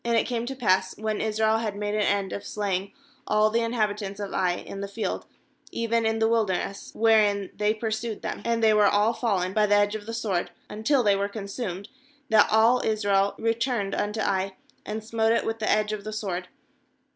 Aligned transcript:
it 0.03 0.23
came 0.25 0.47
to 0.47 0.55
pass, 0.55 0.97
when 0.97 1.21
Israel 1.21 1.59
had 1.59 1.75
made 1.75 1.93
an 1.93 2.01
end 2.01 2.33
of 2.33 2.43
slaying 2.43 2.91
all 3.27 3.51
the 3.51 3.59
inhabitants 3.61 4.19
of 4.19 4.33
Ai 4.33 4.53
in 4.55 4.81
the 4.81 4.87
field, 4.87 5.27
even 5.71 6.07
in 6.07 6.17
the 6.17 6.27
wilderness 6.27 6.89
wherein 6.95 7.51
they 7.57 7.71
pursued 7.71 8.23
them, 8.23 8.41
and 8.43 8.63
they 8.63 8.73
were 8.73 8.87
all 8.87 9.13
fallen 9.13 9.53
by 9.53 9.67
the 9.67 9.75
edge 9.75 9.93
of 9.93 10.07
the 10.07 10.13
sword, 10.15 10.49
until 10.71 11.03
they 11.03 11.15
were 11.15 11.29
con 11.29 11.43
sumed, 11.45 11.87
that 12.29 12.49
all 12.51 12.81
Israel 12.83 13.35
returned 13.37 13.93
unto 13.93 14.21
Ai, 14.21 14.55
and 14.87 15.03
smote 15.03 15.33
it 15.33 15.45
with 15.45 15.59
the 15.59 15.69
edge 15.71 15.93
of 15.93 16.03
the 16.03 16.11
sword. 16.13 16.47